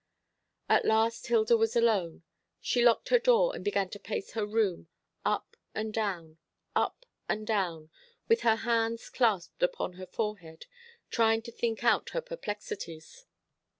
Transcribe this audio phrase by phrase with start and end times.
[0.67, 2.23] At last Hilda was alone.
[2.59, 4.87] She locked her door, and began to pace her room,
[5.23, 6.39] up and down,
[6.75, 7.91] up and down,
[8.27, 10.65] with her hands clasped upon her forehead,
[11.11, 13.27] trying to think out her perplexities.